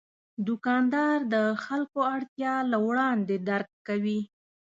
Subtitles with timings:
[0.47, 4.19] دوکاندار د خلکو اړتیا له وړاندې درک کوي.